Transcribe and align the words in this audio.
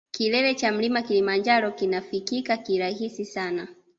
Kilele 0.11 0.55
cha 0.55 0.71
mlima 0.71 1.01
kilimanjaro 1.01 1.71
kinafikika 1.71 2.57
kirahisi 2.57 3.25
sana 3.25 3.67